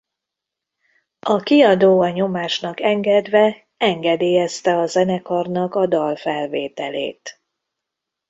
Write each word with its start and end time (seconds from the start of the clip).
A 1.19 1.39
kiadó 1.43 2.01
a 2.01 2.09
nyomásnak 2.09 2.79
engedve 2.79 3.67
engedélyezte 3.77 4.77
a 4.77 4.85
zenekarnak 4.85 5.75
a 5.75 5.85
dal 5.87 6.15
felvételét. 6.15 7.41